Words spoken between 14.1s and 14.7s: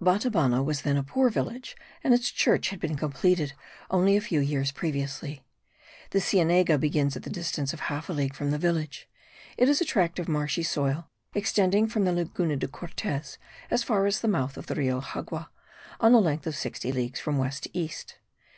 the mouth of